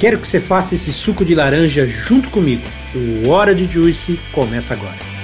[0.00, 2.62] Quero que você faça esse suco de laranja junto comigo.
[2.94, 5.19] O Hora de Juice começa agora.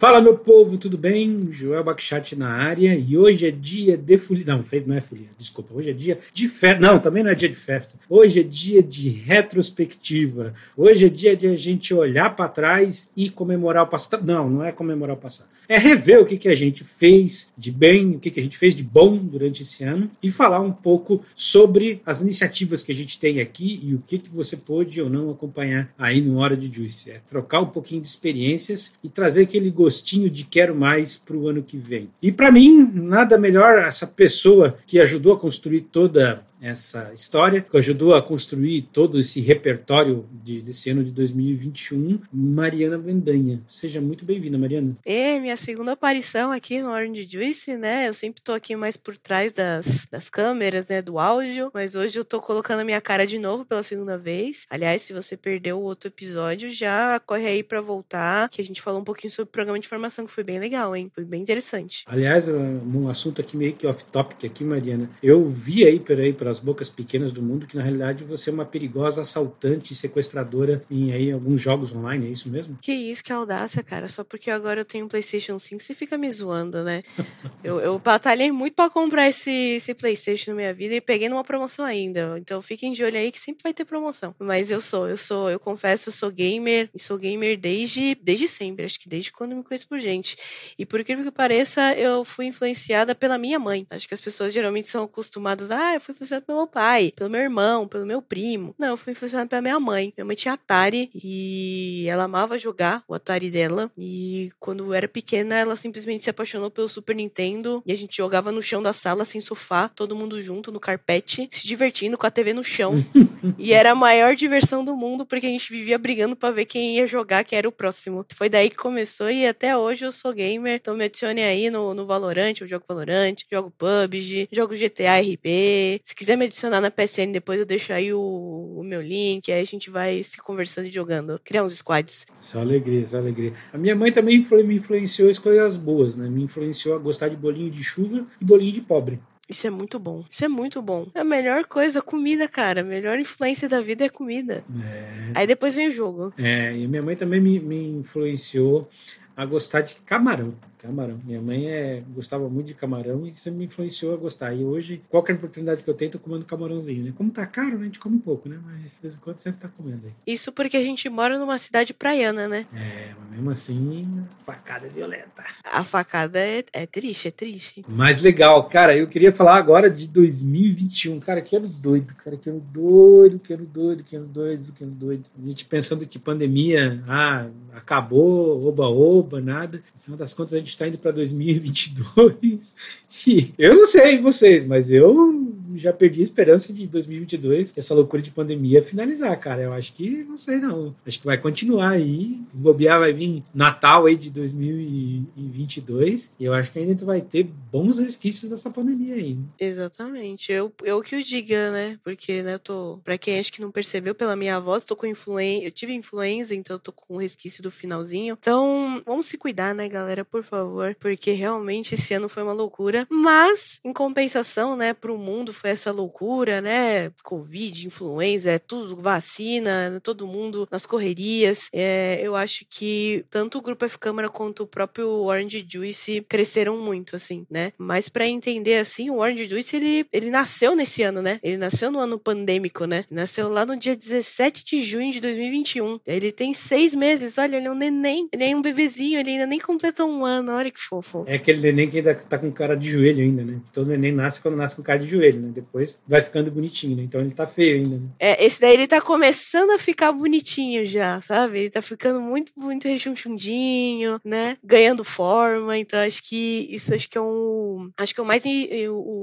[0.00, 1.48] Fala meu povo, tudo bem?
[1.50, 4.44] Joel Bakchat na área e hoje é dia de folia.
[4.46, 5.74] Não, não é folia, desculpa.
[5.74, 6.80] Hoje é dia de festa.
[6.80, 7.98] Não, também não é dia de festa.
[8.08, 10.54] Hoje é dia de retrospectiva.
[10.76, 14.24] Hoje é dia de a gente olhar para trás e comemorar o passado.
[14.24, 17.70] Não, não é comemorar o passado é rever o que, que a gente fez de
[17.70, 20.72] bem, o que, que a gente fez de bom durante esse ano e falar um
[20.72, 25.00] pouco sobre as iniciativas que a gente tem aqui e o que, que você pôde
[25.02, 27.10] ou não acompanhar aí no Hora de Juice.
[27.10, 31.48] É trocar um pouquinho de experiências e trazer aquele gostinho de quero mais para o
[31.48, 32.10] ano que vem.
[32.20, 37.76] E para mim, nada melhor essa pessoa que ajudou a construir toda essa história, que
[37.76, 43.62] ajudou a construir todo esse repertório de, desse ano de 2021, Mariana Vendanha.
[43.68, 44.96] Seja muito bem-vinda, Mariana.
[45.04, 48.08] É, minha segunda aparição aqui no Orange Juice, né?
[48.08, 52.18] Eu sempre tô aqui mais por trás das, das câmeras, né, do áudio, mas hoje
[52.18, 54.66] eu tô colocando a minha cara de novo pela segunda vez.
[54.70, 58.82] Aliás, se você perdeu o outro episódio, já corre aí para voltar, que a gente
[58.82, 61.10] falou um pouquinho sobre o programa de formação, que foi bem legal, hein?
[61.14, 62.04] Foi bem interessante.
[62.06, 65.10] Aliás, um assunto aqui meio que off-topic aqui, Mariana.
[65.22, 68.52] Eu vi aí por aí, pelas bocas pequenas do mundo, que na realidade você é
[68.52, 72.78] uma perigosa assaltante e sequestradora em aí alguns jogos online, é isso mesmo?
[72.80, 74.08] Que isso, que audácia, cara.
[74.08, 77.02] Só porque agora eu tenho um PlayStation 5, você fica me zoando, né?
[77.62, 81.44] eu, eu batalhei muito para comprar esse, esse PlayStation na minha vida e peguei numa
[81.44, 82.36] promoção ainda.
[82.38, 84.34] Então fiquem de olho aí que sempre vai ter promoção.
[84.38, 88.48] Mas eu sou, eu sou, eu confesso, eu sou gamer e sou gamer desde, desde
[88.48, 90.36] sempre, acho que desde quando me conheço por gente.
[90.78, 93.86] E por incrível que pareça, eu fui influenciada pela minha mãe.
[93.90, 97.30] Acho que as pessoas geralmente são acostumadas, ah, eu fui influenciada pelo meu pai, pelo
[97.30, 98.74] meu irmão, pelo meu primo.
[98.78, 100.12] Não, eu fui influenciada pela minha mãe.
[100.16, 103.90] Minha mãe tinha Atari e ela amava jogar o Atari dela.
[103.96, 108.16] E quando eu era pequena, ela simplesmente se apaixonou pelo Super Nintendo e a gente
[108.16, 112.26] jogava no chão da sala, sem sofá, todo mundo junto no carpete, se divertindo com
[112.26, 112.94] a TV no chão.
[113.58, 116.96] e era a maior diversão do mundo porque a gente vivia brigando para ver quem
[116.96, 118.24] ia jogar, quem era o próximo.
[118.34, 120.76] Foi daí que começou e até hoje eu sou gamer.
[120.76, 126.00] Então me adicione aí no, no Valorant, eu jogo Valorant, jogo PUBG, jogo GTA RP.
[126.04, 129.50] Se quiser quiser me adicionar na PSN depois, eu deixo aí o, o meu link,
[129.50, 131.40] aí a gente vai se conversando e jogando.
[131.42, 132.26] Criar uns squads.
[132.38, 133.54] Só alegria, só alegria.
[133.72, 136.28] A minha mãe também me influenciou as coisas boas, né?
[136.28, 139.18] Me influenciou a gostar de bolinho de chuva e bolinho de pobre.
[139.48, 140.22] Isso é muito bom.
[140.30, 141.06] Isso é muito bom.
[141.14, 142.82] É a melhor coisa, comida, cara.
[142.82, 144.62] A melhor influência da vida é comida.
[144.84, 145.32] É...
[145.34, 146.34] Aí depois vem o jogo.
[146.36, 148.86] É, e minha mãe também me, me influenciou
[149.34, 150.54] a gostar de camarão.
[150.78, 151.18] Camarão.
[151.24, 154.54] Minha mãe é, gostava muito de camarão e sempre me influenciou a gostar.
[154.54, 157.12] E hoje, qualquer oportunidade que eu tenho, tô comendo camarãozinho, né?
[157.16, 157.82] Como tá caro, né?
[157.82, 158.58] A gente come um pouco, né?
[158.64, 160.12] Mas de vez em quando sempre tá comendo aí.
[160.26, 162.66] Isso porque a gente mora numa cidade praiana, né?
[162.74, 165.44] É, mas mesmo assim, facada é violenta.
[165.64, 167.84] A facada é, é triste, é triste.
[167.88, 171.20] Mas legal, cara, eu queria falar agora de 2021.
[171.20, 174.84] Cara, que ano doido, cara, que ano doido, que ano doido, que ano doido, que
[174.84, 175.24] ano doido.
[175.36, 179.82] A gente pensando que pandemia, ah, acabou, oba-oba, nada.
[179.94, 182.74] No final das contas, a gente gente está indo para 2022
[183.26, 185.47] e eu não sei vocês, mas eu
[185.78, 189.62] já perdi a esperança de 2022, essa loucura de pandemia finalizar, cara.
[189.62, 192.38] Eu acho que, não sei não, acho que vai continuar aí.
[192.52, 197.98] Bobear vai vir Natal aí de 2022 e eu acho que ainda vai ter bons
[197.98, 199.38] resquícios dessa pandemia aí.
[199.58, 200.52] Exatamente.
[200.52, 201.98] Eu, eu que o diga, né?
[202.02, 205.06] Porque, né, eu tô, pra quem acho que não percebeu pela minha voz, tô com
[205.06, 208.36] influência, eu tive influenza, então eu tô com o resquício do finalzinho.
[208.38, 213.06] Então, vamos se cuidar, né, galera, por favor, porque realmente esse ano foi uma loucura,
[213.10, 217.10] mas em compensação, né, pro mundo foi essa loucura, né?
[217.22, 221.68] Covid, influenza, é tudo vacina, todo mundo nas correrias.
[221.72, 226.78] É, eu acho que tanto o Grupo F Câmara quanto o próprio Orange Juice cresceram
[226.78, 227.72] muito, assim, né?
[227.78, 231.38] Mas para entender assim, o Orange Juice ele, ele nasceu nesse ano, né?
[231.42, 233.04] Ele nasceu no ano pandêmico, né?
[233.10, 236.00] Nasceu lá no dia 17 de junho de 2021.
[236.06, 239.46] Ele tem seis meses, olha, ele é um neném, ele é um bebezinho, ele ainda
[239.46, 241.24] nem completou um ano, olha que fofo.
[241.26, 243.60] É aquele neném que ainda tá com cara de joelho ainda, né?
[243.72, 245.52] Todo neném nasce quando nasce com cara de joelho, né?
[245.60, 247.02] Depois vai ficando bonitinho, né?
[247.02, 247.96] Então ele tá feio ainda.
[247.96, 248.08] Né?
[248.18, 251.60] É, esse daí ele tá começando a ficar bonitinho já, sabe?
[251.60, 254.56] Ele tá ficando muito, muito rechonchundinho, né?
[254.62, 255.76] Ganhando forma.
[255.76, 257.90] Então acho que isso acho que é um.
[257.96, 258.44] Acho que é o mais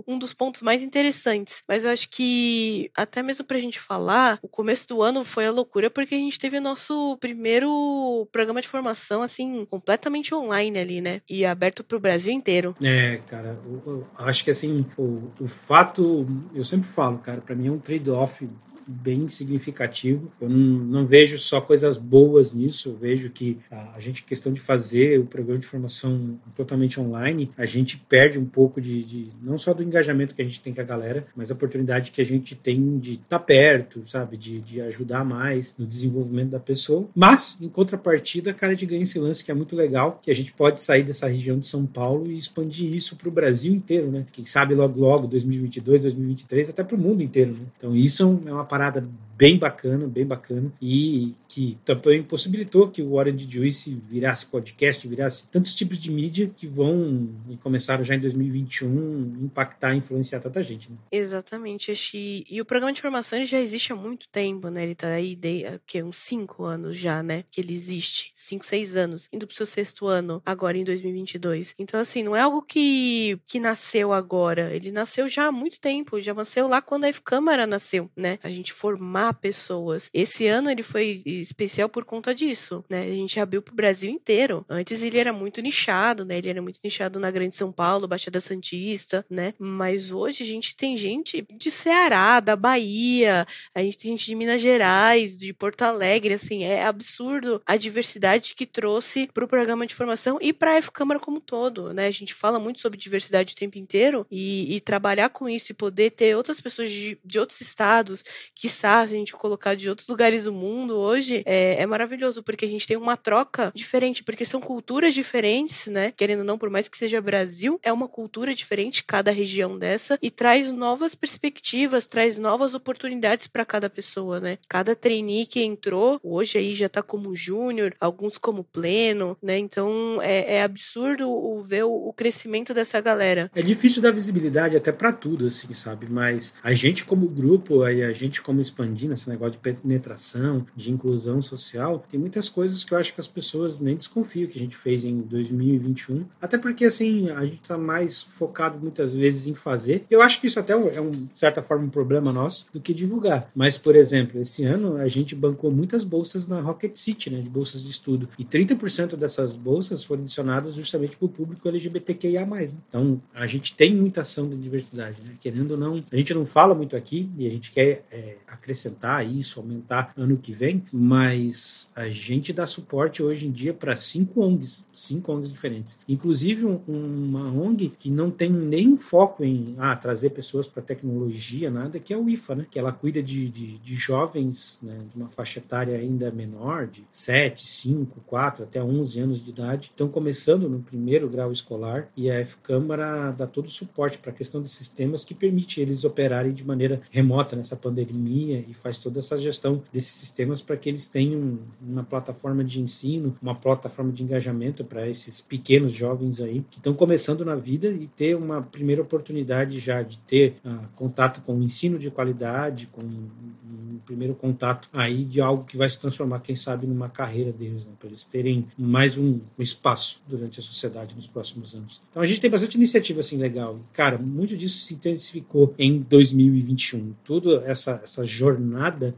[0.07, 1.63] um dos pontos mais interessantes.
[1.67, 5.51] Mas eu acho que até mesmo pra gente falar, o começo do ano foi a
[5.51, 11.01] loucura porque a gente teve o nosso primeiro programa de formação, assim, completamente online ali,
[11.01, 11.21] né?
[11.29, 12.75] E aberto pro Brasil inteiro.
[12.81, 17.56] É, cara, eu, eu acho que assim, o, o fato, eu sempre falo, cara, para
[17.56, 18.50] mim é um trade-off
[18.87, 20.31] bem significativo.
[20.39, 24.59] Eu não, não, vejo só coisas boas nisso, eu vejo que a, gente, questão de
[24.59, 29.57] fazer o programa de formação totalmente online, a gente perde um pouco de, de, não
[29.57, 32.25] só do engajamento que a gente tem com a galera, mas a oportunidade que a
[32.25, 37.07] gente tem de estar tá perto, sabe, de, de ajudar mais no desenvolvimento da pessoa.
[37.15, 40.35] Mas, em contrapartida, cara, a gente ganha esse lance que é muito legal, que a
[40.35, 44.11] gente pode sair dessa região de São Paulo e expandir isso para o Brasil inteiro,
[44.11, 44.25] né?
[44.31, 47.65] Quem sabe logo, logo, 2022, 2023, até para o mundo inteiro, né?
[47.77, 49.01] Então, isso é uma parada
[49.37, 55.47] bem bacana, bem bacana, e que também possibilitou que o Orange Juice virasse podcast, virasse
[55.47, 60.89] tantos tipos de mídia que vão e começaram já em 2021 impactar, influenciar tanta gente.
[60.89, 60.97] Né?
[61.11, 61.91] Exatamente.
[62.13, 64.83] E, e o programa de formação já existe há muito tempo, né?
[64.83, 67.43] Ele está aí de que, uns cinco anos já, né?
[67.49, 68.31] Que ele existe.
[68.33, 69.27] Cinco, seis anos.
[69.31, 71.75] Indo pro seu sexto ano, agora em 2022.
[71.77, 74.73] Então, assim, não é algo que, que nasceu agora.
[74.73, 76.21] Ele nasceu já há muito tempo.
[76.21, 78.39] Já nasceu lá quando a F-Câmara nasceu, né?
[78.43, 80.10] A gente formar pessoas.
[80.13, 83.04] Esse ano ele foi especial por conta disso, né?
[83.04, 84.66] A gente abriu pro Brasil inteiro.
[84.69, 86.38] Antes ele era muito nichado, né?
[86.38, 89.54] Ele era muito nichado na Grande São Paulo, Baixada Santista, né?
[89.60, 94.36] Mas hoje a gente tem gente de Ceará, da Bahia, a gente tem gente de
[94.36, 99.95] Minas Gerais, de Porto Alegre, assim, é absurdo a diversidade que trouxe pro programa de
[99.95, 102.07] formação e pra F-Câmara como um todo, né?
[102.07, 105.75] A gente fala muito sobre diversidade o tempo inteiro e, e trabalhar com isso e
[105.75, 108.24] poder ter outras pessoas de, de outros estados,
[108.54, 108.69] que
[109.15, 112.88] a gente colocar de outros lugares do mundo hoje, é, é, maravilhoso, porque a gente
[112.88, 116.12] tem uma troca diferente, porque são culturas diferentes, né?
[116.15, 120.17] Querendo ou não, por mais que seja Brasil, é uma cultura diferente, cada região dessa,
[120.21, 124.57] e traz novas perspectivas, traz novas oportunidades para cada pessoa, né?
[124.67, 129.57] Cada trainee que entrou, hoje aí já tá como júnior, alguns como pleno, né?
[129.57, 133.50] Então é, é absurdo o, ver o, o, crescimento dessa galera.
[133.56, 136.07] É difícil dar visibilidade até para tudo, assim, sabe?
[136.09, 138.61] Mas a gente como grupo, aí a gente como
[139.06, 143.22] expandindo esse negócio de penetração, de inclusão social, tem muitas coisas que eu acho que
[143.22, 146.25] as pessoas nem desconfiam que a gente fez em 2021.
[146.42, 150.06] Até porque, assim, a gente está mais focado muitas vezes em fazer.
[150.10, 152.94] Eu acho que isso até é, um, de certa forma, um problema nosso do que
[152.94, 153.50] divulgar.
[153.56, 157.50] Mas, por exemplo, esse ano a gente bancou muitas bolsas na Rocket City, né, de
[157.50, 158.28] bolsas de estudo.
[158.38, 162.46] E 30% dessas bolsas foram adicionadas justamente para o público LGBTQIA.
[162.46, 162.69] Né?
[162.88, 165.34] Então, a gente tem muita ação de diversidade, né?
[165.40, 168.94] Querendo ou não, a gente não fala muito aqui e a gente quer é, acrescentar
[169.24, 174.42] isso, aumentar ano que vem, mas a gente dá suporte hoje em dia para cinco
[174.42, 176.00] ONGs, cinco ONGs diferentes.
[176.07, 181.69] Inclusive um, uma ONG que não tem nem foco em ah, trazer pessoas para tecnologia,
[181.69, 182.68] nada, que é o IFA, né?
[182.69, 187.03] que ela cuida de, de, de jovens né, de uma faixa etária ainda menor, de
[187.12, 192.30] 7, 5, 4 até 11 anos de idade, estão começando no primeiro grau escolar e
[192.30, 196.53] a F-Câmara dá todo o suporte para a questão de sistemas que permite eles operarem
[196.53, 201.07] de maneira remota nessa pandemia e faz toda essa gestão desses sistemas para que eles
[201.07, 206.77] tenham uma plataforma de ensino, uma plataforma de engajamento para esses pequenos jovens aí que
[206.77, 211.57] estão começando na vida e ter uma primeira oportunidade já de ter uh, contato com
[211.57, 216.39] o ensino de qualidade, com um primeiro contato aí de algo que vai se transformar,
[216.42, 217.94] quem sabe, numa carreira deles, né?
[217.97, 222.01] para eles terem mais um, um, espaço durante a sociedade nos próximos anos.
[222.09, 223.80] Então a gente tem bastante iniciativa assim legal.
[223.92, 227.13] Cara, muito disso se intensificou em 2021.
[227.23, 228.74] Toda essa, essa jornada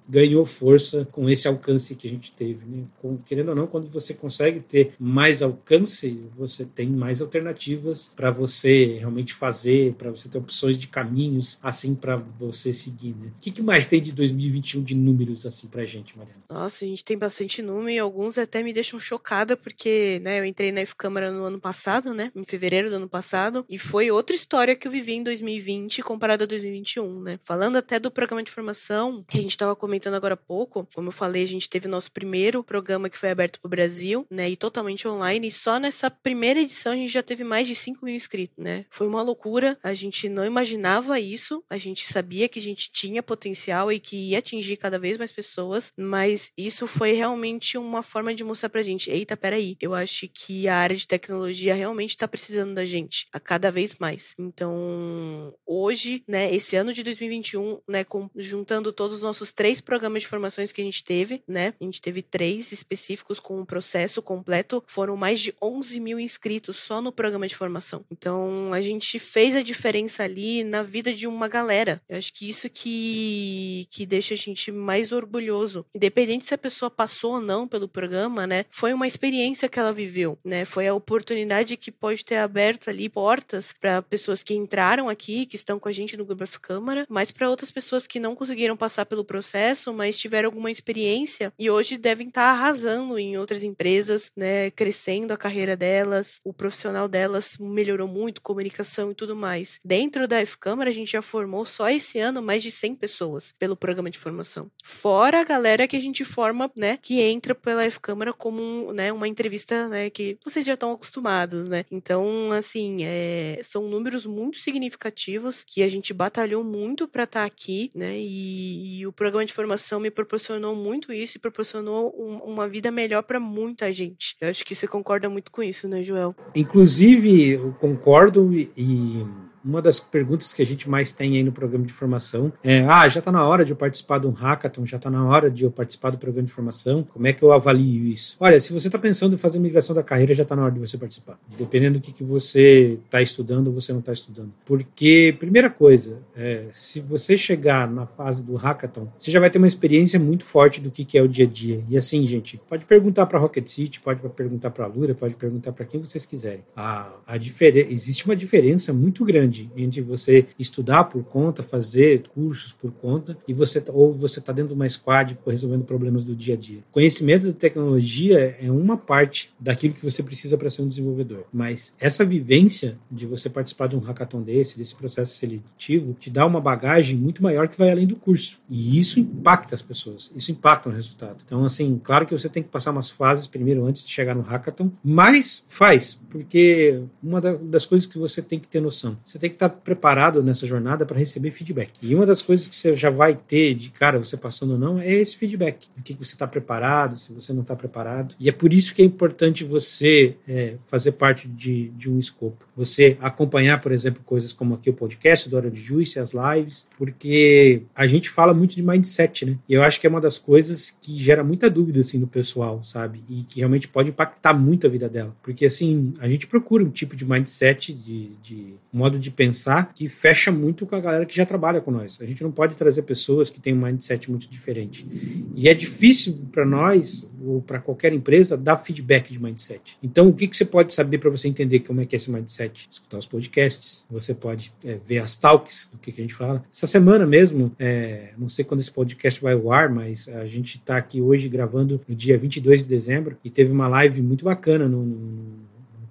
[0.08, 2.66] ganhou força com esse alcance que a gente teve.
[2.66, 2.84] Né?
[3.02, 8.32] Com, querendo ou não, quando você consegue ter mais alcance, você tem mais alternativas para
[8.32, 13.16] você realmente fazer, para você ter opções de caminhos assim para você seguir.
[13.16, 13.28] Né?
[13.38, 16.38] O que, que mais tem de 2021 de números assim para gente, Mariana?
[16.50, 20.46] Nossa, a gente tem bastante número e alguns até me deixam chocada porque né, eu
[20.46, 22.32] entrei na F-Câmara no ano passado, né?
[22.36, 26.44] Em fevereiro do ano passado, e foi outra história que eu vivi em 2020 comparado
[26.44, 27.40] a 2021, né?
[27.44, 31.12] Falando até do programa de formação, que gente estava comentando agora há pouco, como eu
[31.14, 34.56] falei, a gente teve nosso primeiro programa que foi aberto para o Brasil, né, e
[34.56, 38.14] totalmente online, e só nessa primeira edição a gente já teve mais de 5 mil
[38.14, 38.86] inscritos, né?
[38.90, 43.24] Foi uma loucura, a gente não imaginava isso, a gente sabia que a gente tinha
[43.24, 48.34] potencial e que ia atingir cada vez mais pessoas, mas isso foi realmente uma forma
[48.34, 52.28] de mostrar pra gente, eita, peraí, eu acho que a área de tecnologia realmente está
[52.28, 54.34] precisando da gente, a cada vez mais.
[54.38, 60.28] Então, hoje, né, esse ano de 2021, né, juntando todos os nossos três programas de
[60.28, 64.22] formações que a gente teve, né, a gente teve três específicos com o um processo
[64.22, 68.04] completo, foram mais de 11 mil inscritos só no programa de formação.
[68.12, 72.02] Então, a gente fez a diferença ali na vida de uma galera.
[72.08, 75.86] Eu acho que isso que, que deixa a gente mais orgulhoso.
[75.94, 79.94] Independente se a pessoa passou ou não pelo programa, né, foi uma experiência que ela
[79.94, 85.10] viveu, né, foi a oportunidade que pode ter aberto ali portas para pessoas que entraram
[85.10, 88.20] aqui, que estão com a gente no Grupo F Câmara, mas para outras pessoas que
[88.20, 93.18] não conseguiram passar pelo processo, mas tiveram alguma experiência e hoje devem estar tá arrasando
[93.18, 99.16] em outras empresas, né, crescendo a carreira delas, o profissional delas melhorou muito, comunicação e
[99.16, 99.80] tudo mais.
[99.84, 103.54] Dentro da F Câmara, a gente já formou só esse ano mais de 100 pessoas
[103.58, 104.70] pelo programa de formação.
[104.84, 108.92] Fora a galera que a gente forma, né, que entra pela F Câmara como um,
[108.94, 111.86] né, uma entrevista, né, que vocês já estão acostumados, né?
[111.92, 117.46] Então, assim, é, são números muito significativos que a gente batalhou muito para estar tá
[117.46, 118.18] aqui, né?
[118.18, 122.92] E, e, o programa de formação me proporcionou muito isso e proporcionou um, uma vida
[122.92, 124.36] melhor para muita gente.
[124.40, 126.36] Eu acho que você concorda muito com isso, né, Joel?
[126.54, 129.26] Inclusive, eu concordo e, e
[129.64, 133.08] uma das perguntas que a gente mais tem aí no programa de formação é: ah,
[133.08, 135.64] já está na hora de eu participar de um hackathon, já está na hora de
[135.64, 138.38] eu participar do programa de formação, como é que eu avalio isso?
[138.40, 140.80] Olha, se você está pensando em fazer migração da carreira, já está na hora de
[140.80, 144.52] você participar, dependendo do que, que você está estudando ou você não está estudando.
[144.66, 149.58] Porque, primeira coisa, é, se você chegar na fase do hackathon, você já vai ter
[149.58, 151.84] uma experiência muito forte do que, que é o dia a dia.
[151.90, 155.72] E assim, gente, pode perguntar para Rocket City, pode perguntar para a Lura, pode perguntar
[155.72, 156.64] para quem vocês quiserem.
[156.76, 162.74] A, a existe uma diferença muito grande grande entre você estudar por conta, fazer cursos
[162.74, 166.36] por conta, e você tá, ou você está dentro de uma squad resolvendo problemas do
[166.36, 166.80] dia a dia.
[166.92, 171.96] Conhecimento de tecnologia é uma parte daquilo que você precisa para ser um desenvolvedor, mas
[172.00, 176.60] essa vivência de você participar de um hackathon desse, desse processo seletivo, te dá uma
[176.60, 178.60] bagagem muito maior que vai além do curso.
[178.70, 181.38] E isso impacta as pessoas, isso impacta no resultado.
[181.46, 184.42] Então, assim, claro que você tem que passar umas fases primeiro antes de chegar no
[184.42, 189.48] hackathon, mas faz, porque uma das coisas que você tem que ter noção, você tem
[189.48, 191.94] tem que estar preparado nessa jornada para receber feedback.
[192.02, 195.00] E uma das coisas que você já vai ter de cara, você passando ou não,
[195.00, 195.88] é esse feedback.
[195.98, 198.36] O que você está preparado, se você não está preparado.
[198.40, 202.66] E é por isso que é importante você é, fazer parte de, de um escopo.
[202.76, 206.88] Você acompanhar, por exemplo, coisas como aqui o podcast do Hora de Juice, as lives,
[206.98, 209.58] porque a gente fala muito de mindset, né?
[209.68, 212.84] E eu acho que é uma das coisas que gera muita dúvida, assim, no pessoal,
[212.84, 213.24] sabe?
[213.30, 215.36] E que realmente pode impactar muito a vida dela.
[215.42, 220.08] Porque, assim, a gente procura um tipo de mindset, de, de modo de pensar que
[220.08, 222.18] fecha muito com a galera que já trabalha com nós.
[222.22, 225.08] A gente não pode trazer pessoas que têm um mindset muito diferente.
[225.56, 229.98] E é difícil para nós, ou para qualquer empresa, dar feedback de mindset.
[230.02, 232.32] Então, o que, que você pode saber para você entender como é que é esse
[232.32, 232.88] mindset?
[232.90, 236.64] Escutar os podcasts, você pode é, ver as talks, do que, que a gente fala.
[236.74, 240.78] Essa semana mesmo, é, não sei quando esse podcast vai ao ar, mas a gente
[240.78, 244.88] está aqui hoje gravando no dia 22 de dezembro e teve uma live muito bacana
[244.88, 245.68] no, no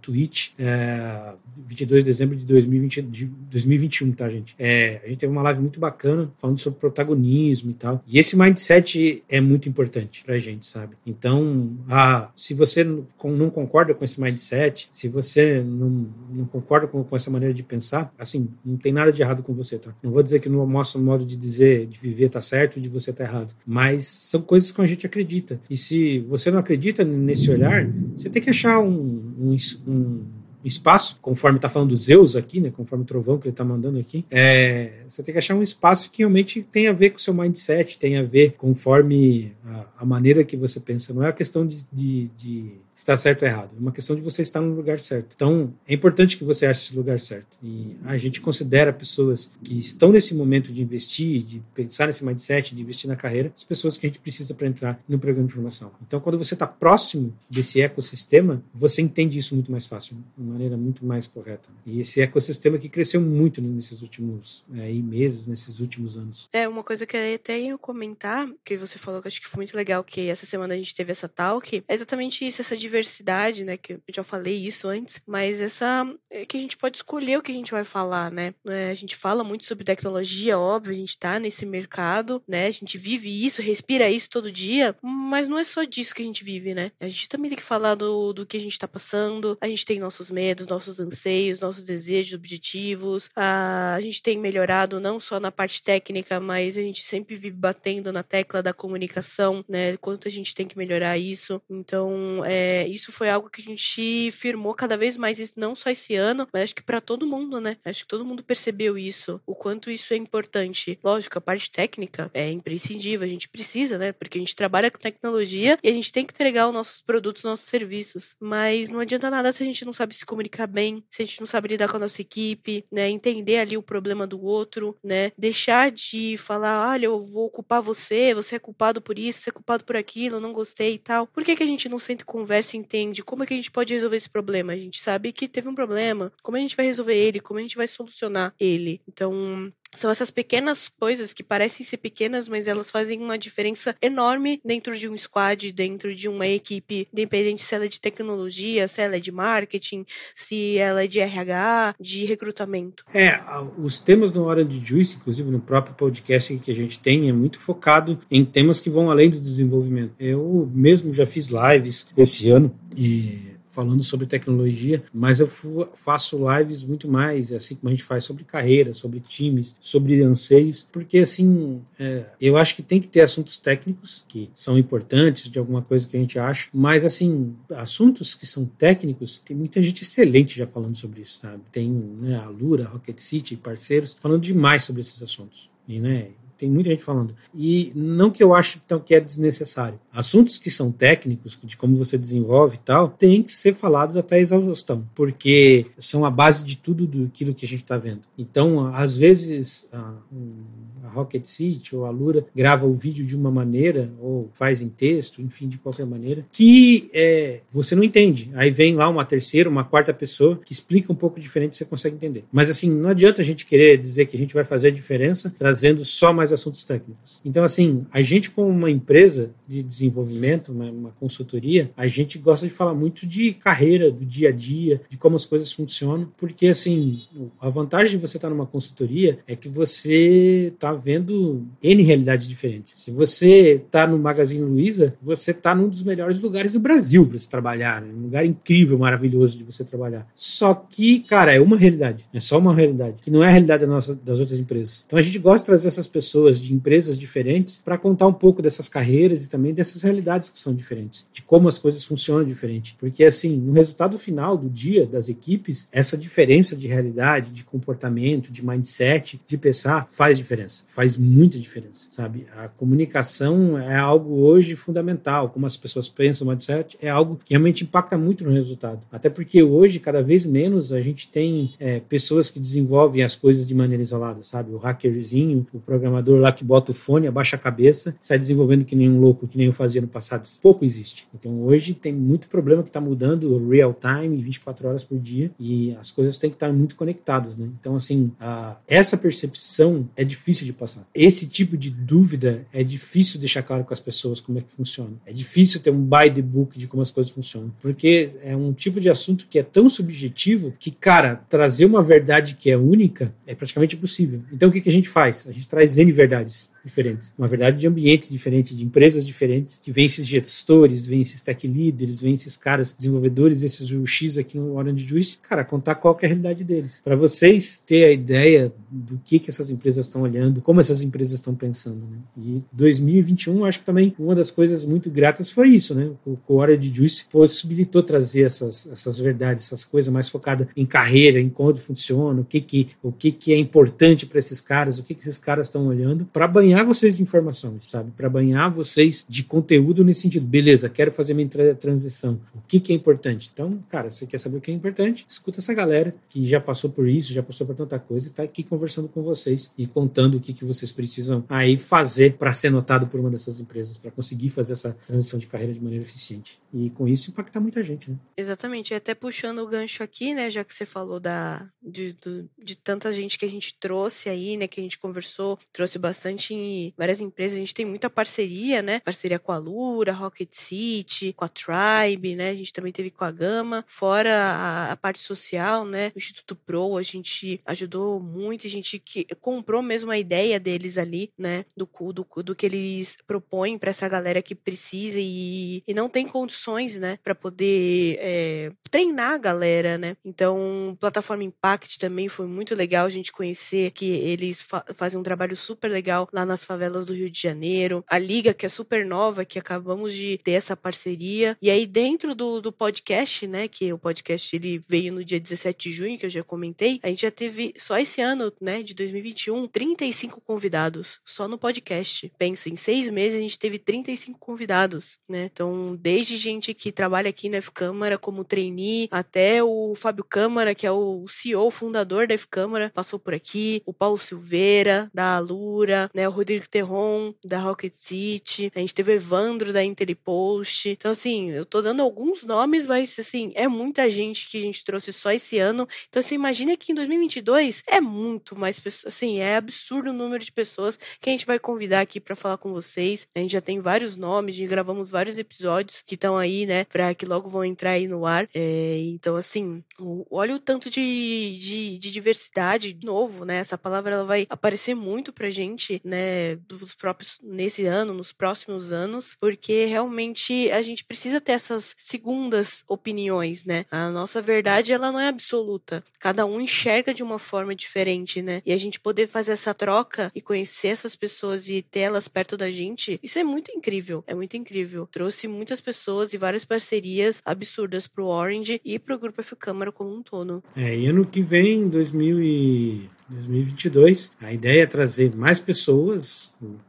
[0.07, 1.35] Twitch, é,
[1.67, 4.55] 22 de dezembro de, 2020, de 2021, tá, gente?
[4.59, 8.03] É, a gente teve uma live muito bacana falando sobre protagonismo e tal.
[8.07, 10.97] E esse mindset é muito importante pra gente, sabe?
[11.07, 17.03] Então, ah, se você não concorda com esse mindset, se você não, não concorda com,
[17.03, 19.95] com essa maneira de pensar, assim, não tem nada de errado com você, tá?
[20.03, 23.13] Não vou dizer que no nosso modo de dizer, de viver tá certo, de você
[23.13, 23.55] tá errado.
[23.67, 25.61] Mas são coisas que a gente acredita.
[25.71, 30.25] E se você não acredita nesse olhar, você tem que achar um, um, um
[30.67, 33.99] espaço, conforme está falando do Zeus aqui, né, conforme o trovão que ele está mandando
[33.99, 37.21] aqui, é, você tem que achar um espaço que realmente tem a ver com o
[37.21, 41.15] seu mindset, tem a ver conforme a, a maneira que você pensa.
[41.15, 43.75] Não é a questão de, de, de está certo ou errado.
[43.77, 45.33] É uma questão de você estar no lugar certo.
[45.37, 47.59] Então, é importante que você ache esse lugar certo.
[47.63, 52.75] E a gente considera pessoas que estão nesse momento de investir, de pensar nesse mindset,
[52.75, 55.53] de investir na carreira, as pessoas que a gente precisa para entrar no programa de
[55.53, 55.93] formação.
[56.07, 60.17] Então, quando você está próximo desse ecossistema, você entende isso muito mais fácil.
[60.37, 61.69] maneira muito mais correta.
[61.85, 66.49] E esse ecossistema que cresceu muito nesses últimos é, meses, nesses últimos anos.
[66.53, 69.49] É, uma coisa que eu até ia comentar, que você falou que eu acho que
[69.49, 72.77] foi muito legal, que essa semana a gente teve essa talk, é exatamente isso, essa
[72.87, 76.99] diversidade, né, que eu já falei isso antes, mas essa, é que a gente pode
[76.99, 80.59] escolher o que a gente vai falar, né, é, a gente fala muito sobre tecnologia,
[80.59, 84.97] óbvio, a gente tá nesse mercado, né, a gente vive isso, respira isso todo dia,
[85.03, 87.63] mas não é só disso que a gente vive, né, a gente também tem que
[87.65, 91.61] falar do, do que a gente tá passando, a gente tem nossos medos, nossos anseios,
[91.61, 96.83] nossos desejos, objetivos, a, a gente tem melhorado não só na parte técnica, mas a
[96.83, 99.97] gente sempre vive batendo na tecla da comunicação, né?
[99.97, 101.61] Quanto a gente tem que melhorar isso.
[101.69, 106.15] Então, é, isso foi algo que a gente firmou cada vez mais, não só esse
[106.15, 107.77] ano, mas acho que para todo mundo, né?
[107.85, 110.99] Acho que todo mundo percebeu isso, o quanto isso é importante.
[111.03, 114.13] Lógico, a parte técnica é imprescindível, a gente precisa, né?
[114.13, 117.45] Porque a gente trabalha com tecnologia e a gente tem que entregar os nossos produtos,
[117.45, 118.35] nossos serviços.
[118.41, 121.41] Mas não adianta nada se a gente não sabe se comunicar bem, se a gente
[121.41, 123.09] não sabe lidar com a nossa equipe, né?
[123.09, 125.31] Entender ali o problema do outro, né?
[125.39, 129.53] Deixar de falar, olha, eu vou culpar você, você é culpado por isso, você é
[129.53, 131.27] culpado por aquilo, não gostei e tal.
[131.27, 133.71] Por que, que a gente não sente conversa e entende como é que a gente
[133.71, 134.73] pode resolver esse problema?
[134.73, 137.63] A gente sabe que teve um problema, como a gente vai resolver ele, como a
[137.63, 139.01] gente vai solucionar ele.
[139.09, 144.61] Então, são essas pequenas coisas que parecem ser pequenas, mas elas fazem uma diferença enorme
[144.65, 149.01] dentro de um squad, dentro de uma equipe, independente se ela é de tecnologia, se
[149.01, 153.05] ela é de marketing, se ela é de RH, de recrutamento.
[153.15, 153.41] É,
[153.79, 157.33] os temas no Hora de Juice, inclusive no próprio podcast que a gente tem, é
[157.33, 160.15] muito focado em temas que vão além do desenvolvimento.
[160.19, 166.83] Eu mesmo já fiz lives esse ano e falando sobre tecnologia, mas eu faço lives
[166.83, 171.83] muito mais, assim como a gente faz sobre carreira, sobre times, sobre anseios, porque assim,
[172.01, 176.09] é, eu acho que tem que ter assuntos técnicos que são importantes de alguma coisa
[176.09, 180.67] que a gente acha, mas assim, assuntos que são técnicos, tem muita gente excelente já
[180.67, 181.63] falando sobre isso, sabe?
[181.71, 185.69] Tem né, a Lura, Rocket City, parceiros, falando demais sobre esses assuntos.
[185.87, 187.35] E, né, tem muita gente falando.
[187.55, 189.99] E não que eu acho então, que é desnecessário.
[190.13, 194.37] Assuntos que são técnicos, de como você desenvolve e tal, tem que ser falados até
[194.37, 198.23] a exaustão, porque são a base de tudo aquilo que a gente está vendo.
[198.39, 199.89] Então, às vezes,
[200.33, 200.86] um a
[201.17, 205.41] Rocket City ou a Lura grava o vídeo de uma maneira, ou faz em texto,
[205.41, 208.51] enfim, de qualquer maneira, que é, você não entende.
[208.55, 212.17] Aí vem lá uma terceira, uma quarta pessoa que explica um pouco diferente você consegue
[212.17, 212.45] entender.
[212.53, 215.53] Mas assim, não adianta a gente querer dizer que a gente vai fazer a diferença
[215.57, 217.41] trazendo só mais assuntos técnicos.
[217.45, 222.67] Então, assim, a gente, como uma empresa de desenvolvimento, uma, uma consultoria, a gente gosta
[222.67, 226.67] de falar muito de carreira, do dia a dia, de como as coisas funcionam, porque
[226.69, 227.23] assim,
[227.61, 232.95] a vantagem de você estar numa consultoria é que você está vendo N realidades diferentes.
[232.97, 237.39] Se você está no Magazine Luiza, você está num dos melhores lugares do Brasil para
[237.39, 238.13] se trabalhar, né?
[238.13, 240.27] um lugar incrível, maravilhoso de você trabalhar.
[240.35, 243.83] Só que, cara, é uma realidade, é só uma realidade, que não é a realidade
[243.83, 245.05] da nossa, das outras empresas.
[245.07, 248.61] Então a gente gosta de trazer essas pessoas de empresas diferentes para contar um pouco
[248.61, 252.97] dessas carreiras e também dessas realidades que são diferentes, de como as coisas funcionam diferente.
[252.99, 258.51] Porque, assim, no resultado final do dia das equipes, essa diferença de realidade, de comportamento,
[258.51, 262.47] de mindset, de pensar, faz diferença faz muita diferença, sabe?
[262.57, 266.95] A comunicação é algo hoje fundamental, como as pessoas pensam, etc.
[267.03, 269.01] É algo que realmente impacta muito no resultado.
[269.13, 273.67] Até porque hoje, cada vez menos, a gente tem é, pessoas que desenvolvem as coisas
[273.67, 274.73] de maneira isolada, sabe?
[274.73, 278.97] O hackerzinho, o programador lá que bota o fone, abaixa a cabeça, sai desenvolvendo que
[278.97, 280.49] nem um louco, que nem eu fazia no passado.
[280.63, 281.29] Pouco existe.
[281.39, 285.95] Então hoje tem muito problema que está mudando real time, 24 horas por dia, e
[286.01, 287.69] as coisas têm que estar muito conectadas, né?
[287.79, 290.86] Então, assim, a, essa percepção é difícil de passar.
[291.15, 295.13] Esse tipo de dúvida é difícil deixar claro com as pessoas como é que funciona.
[295.25, 298.73] É difícil ter um by the book de como as coisas funcionam, porque é um
[298.73, 303.35] tipo de assunto que é tão subjetivo que, cara, trazer uma verdade que é única
[303.47, 304.43] é praticamente impossível.
[304.53, 305.47] Então o que, que a gente faz?
[305.49, 307.35] A gente traz N verdades diferentes.
[307.37, 311.67] Uma verdade de ambientes diferentes, de empresas diferentes, que vem esses gestores, vem esses tech
[311.67, 316.27] leaders, vem esses caras desenvolvedores, esses UX aqui no Orange Juice, cara, contar qual é
[316.27, 317.01] a realidade deles.
[317.05, 321.35] Para vocês ter a ideia do que, que essas empresas estão olhando, como essas empresas
[321.35, 322.01] estão pensando.
[322.11, 322.19] Né?
[322.39, 326.11] E 2021, acho que também uma das coisas muito gratas foi isso, né?
[326.25, 331.41] O, o Orange Juice possibilitou trazer essas, essas verdades, essas coisas mais focadas em carreira,
[331.41, 335.03] em como funciona, o que, que, o que, que é importante para esses caras, o
[335.03, 338.11] que, que esses caras estão olhando, para banhar banhar vocês de informações, sabe?
[338.11, 340.47] Para banhar vocês de conteúdo nesse sentido.
[340.47, 342.39] Beleza, quero fazer minha transição.
[342.55, 343.51] O que, que é importante?
[343.53, 345.25] Então, cara, você quer saber o que é importante?
[345.27, 348.43] Escuta essa galera que já passou por isso, já passou por tanta coisa e tá
[348.43, 352.71] aqui conversando com vocês e contando o que, que vocês precisam aí fazer para ser
[352.71, 356.59] notado por uma dessas empresas, para conseguir fazer essa transição de carreira de maneira eficiente.
[356.75, 358.17] E com isso impactar muita gente, né?
[358.37, 358.93] Exatamente.
[358.93, 362.77] E até puxando o gancho aqui, né, já que você falou da, de, de, de
[362.77, 366.55] tanta gente que a gente trouxe aí, né, que a gente conversou, trouxe bastante
[366.97, 369.01] várias empresas, a gente tem muita parceria, né?
[369.01, 372.51] Parceria com a Lura, Rocket City, com a Tribe, né?
[372.51, 376.13] A gente também teve com a Gama, fora a, a parte social, né?
[376.15, 380.99] O Instituto Pro, a gente ajudou muito, a gente que comprou mesmo a ideia deles
[380.99, 381.65] ali, né?
[381.77, 386.27] Do, do, do que eles propõem para essa galera que precisa e, e não tem
[386.27, 387.19] condições, né?
[387.23, 390.17] Para poder é, treinar a galera, né?
[390.25, 395.23] Então, plataforma Impact também foi muito legal a gente conhecer que eles fa fazem um
[395.23, 398.05] trabalho super legal lá nas favelas do Rio de Janeiro.
[398.09, 401.57] A Liga, que é super nova, que acabamos de ter essa parceria.
[401.61, 403.69] E aí, dentro do, do podcast, né?
[403.69, 407.09] Que o podcast ele veio no dia 17 de junho, que eu já comentei, a
[407.09, 408.83] gente já teve só esse ano, né?
[408.83, 412.33] De 2021, 35 convidados só no podcast.
[412.39, 415.51] Pensa, em seis meses a gente teve 35 convidados, né?
[415.53, 420.87] Então, desde gente que trabalha aqui na F-Câmara como trainee, até o Fábio Câmara, que
[420.87, 426.29] é o CEO, fundador da F-Câmara, passou por aqui, o Paulo Silveira, da Alura, né?
[426.29, 430.89] O Rodrigo Terron, da Rocket City, a gente teve o Evandro, da Intellipost.
[430.91, 434.85] Então, assim, eu tô dando alguns nomes, mas, assim, é muita gente que a gente
[434.85, 435.89] trouxe só esse ano.
[436.09, 440.45] Então, você imagina que em 2022 é muito mais pessoas, assim, é absurdo o número
[440.45, 443.27] de pessoas que a gente vai convidar aqui para falar com vocês.
[443.35, 447.15] A gente já tem vários nomes, já gravamos vários episódios que estão aí, né, para
[447.15, 448.49] que logo vão entrar aí no ar.
[448.55, 449.83] É, então, assim,
[450.31, 453.59] olha o tanto de, de, de, diversidade novo, né?
[453.59, 456.26] Essa palavra ela vai aparecer muito pra gente, né,
[456.67, 462.85] dos próprios nesse ano, nos próximos anos, porque realmente a gente precisa ter essas segundas
[462.89, 463.85] opiniões, né?
[463.91, 466.05] A nossa verdade ela não é absoluta.
[466.19, 468.63] Cada um enxerga de uma forma diferente, né?
[468.65, 472.57] E a gente poder fazer essa troca e conhecer essas pessoas e ter elas perto
[472.57, 474.25] da gente, isso é muito incrível.
[474.27, 475.09] É muito incrível.
[475.11, 480.15] Trouxe muitas pessoas e várias parcerias absurdas pro Orange e pro Grupo F Câmara como
[480.15, 480.63] um todo.
[480.75, 484.33] É, e ano que vem, 2000 e 2022.
[484.41, 486.16] A ideia é trazer mais pessoas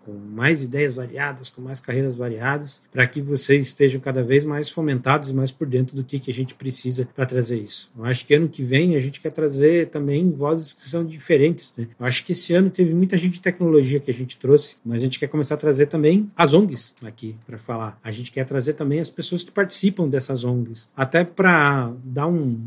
[0.06, 4.70] com mais ideias variadas, com mais carreiras variadas, para que vocês estejam cada vez mais
[4.70, 7.92] fomentados e mais por dentro do que, que a gente precisa para trazer isso.
[7.98, 11.74] Eu acho que ano que vem a gente quer trazer também vozes que são diferentes.
[11.78, 11.88] Né?
[12.00, 15.02] Eu acho que esse ano teve muita gente de tecnologia que a gente trouxe, mas
[15.02, 18.00] a gente quer começar a trazer também as ONGs aqui para falar.
[18.04, 22.60] A gente quer trazer também as pessoas que participam dessas ONGs, até para dar um,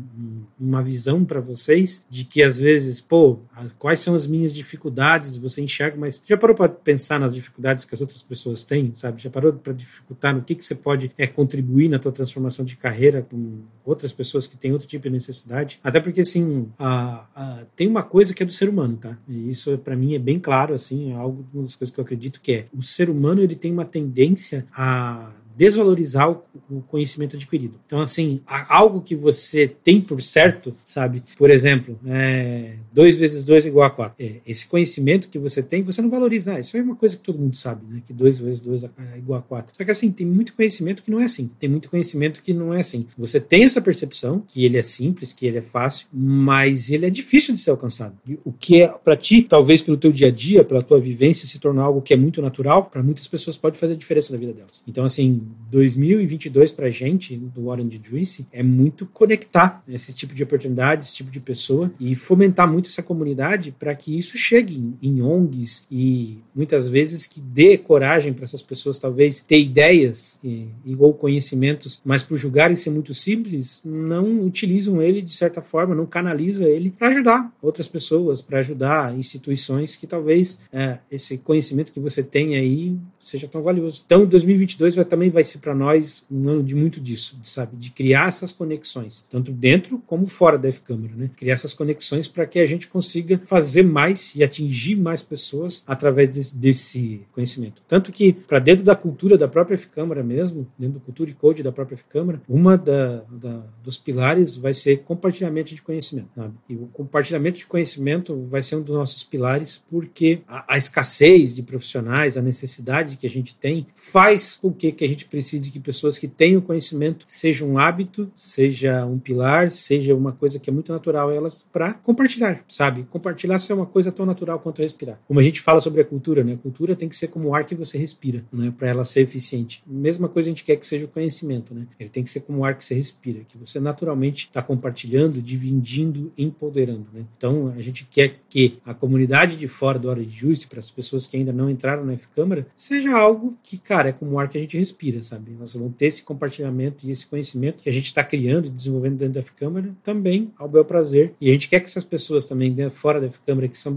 [0.59, 3.39] uma visão para vocês de que às vezes, pô,
[3.77, 7.93] quais são as minhas dificuldades, você enxerga, mas já parou para pensar nas dificuldades que
[7.93, 9.21] as outras pessoas têm, sabe?
[9.21, 12.75] Já parou para dificultar no que, que você pode é, contribuir na tua transformação de
[12.75, 15.79] carreira com outras pessoas que têm outro tipo de necessidade?
[15.83, 19.17] Até porque, assim, a, a, tem uma coisa que é do ser humano, tá?
[19.27, 22.03] E isso, para mim, é bem claro, assim, é algo, uma das coisas que eu
[22.03, 27.75] acredito que é o ser humano, ele tem uma tendência a desvalorizar o, conhecimento adquirido.
[27.85, 31.21] Então, assim, algo que você tem por certo, sabe?
[31.37, 34.15] Por exemplo, é, 2 vezes 2 é igual a 4.
[34.17, 36.53] É, esse conhecimento que você tem, você não valoriza.
[36.53, 38.01] Ah, isso é uma coisa que todo mundo sabe, né?
[38.03, 39.75] Que 2 vezes 2 é igual a 4.
[39.77, 41.51] Só que, assim, tem muito conhecimento que não é assim.
[41.59, 43.05] Tem muito conhecimento que não é assim.
[43.15, 47.09] Você tem essa percepção que ele é simples, que ele é fácil, mas ele é
[47.11, 48.15] difícil de ser alcançado.
[48.43, 51.59] O que é, para ti, talvez pelo teu dia a dia, pela tua vivência, se
[51.59, 54.53] tornar algo que é muito natural, para muitas pessoas pode fazer a diferença na vida
[54.53, 54.83] delas.
[54.87, 60.43] Então, assim, 2022 para a gente, do Orange Juice, é muito conectar esse tipo de
[60.43, 65.21] oportunidade, esse tipo de pessoa e fomentar muito essa comunidade para que isso chegue em,
[65.21, 71.13] ONGs e muitas vezes que dê coragem para essas pessoas talvez ter ideias e, ou
[71.13, 76.65] conhecimentos, mas por julgarem ser muito simples, não utilizam ele de certa forma, não canaliza
[76.65, 82.21] ele para ajudar outras pessoas, para ajudar instituições que talvez é, esse conhecimento que você
[82.23, 84.03] tem aí seja tão valioso.
[84.05, 87.91] Então, 2022 vai, também vai ser para nós um ano de muito disso, sabe, de
[87.91, 91.29] criar essas conexões, tanto dentro como fora da F-Câmara, né?
[91.35, 96.29] Criar essas conexões para que a gente consiga fazer mais e atingir mais pessoas através
[96.29, 97.81] de desse, desse conhecimento.
[97.87, 101.63] Tanto que, para dentro da cultura da própria F-Câmara mesmo, dentro do cultura e code
[101.63, 106.29] da própria F-Câmara, uma da, da, dos pilares vai ser compartilhamento de conhecimento.
[106.35, 106.53] Sabe?
[106.67, 111.53] E o compartilhamento de conhecimento vai ser um dos nossos pilares, porque a, a escassez
[111.53, 115.71] de profissionais, a necessidade que a gente tem, faz com que, que a gente gente
[115.71, 120.69] que pessoas que tenham conhecimento seja um hábito, seja um pilar, seja uma coisa que
[120.69, 123.05] é muito natural elas para compartilhar, sabe?
[123.09, 125.19] Compartilhar é uma coisa tão natural quanto respirar.
[125.27, 126.53] Como a gente fala sobre a cultura, né?
[126.53, 128.73] A cultura tem que ser como o ar que você respira, né?
[128.75, 129.83] Para ela ser eficiente.
[129.85, 131.87] Mesma coisa a gente quer que seja o conhecimento, né?
[131.99, 135.41] Ele tem que ser como o ar que você respira, que você naturalmente está compartilhando,
[135.41, 137.25] dividindo, empoderando, né?
[137.37, 140.91] Então a gente quer que a comunidade de fora do Hora de Juice, para as
[140.91, 144.49] pessoas que ainda não entraram na F-Câmara, seja algo que, cara, é como o ar
[144.49, 145.51] que a gente respira, sabe?
[145.59, 149.17] Nós vamos ter esse compartilhamento e esse conhecimento que a gente está criando e desenvolvendo
[149.17, 151.33] dentro da F-Câmara também ao bel prazer.
[151.39, 153.93] E a gente quer que essas pessoas também dentro, fora da F-Câmara que são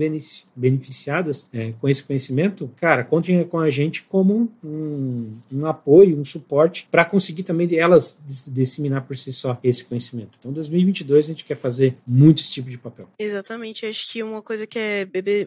[0.56, 6.24] beneficiadas é, com esse conhecimento, cara, contem com a gente como um, um apoio, um
[6.24, 10.38] suporte para conseguir também elas disseminar por si só esse conhecimento.
[10.38, 13.08] Então, 2022 a gente quer fazer muito esse tipo de papel.
[13.18, 13.86] Exatamente.
[13.86, 15.06] Acho que uma coisa que é,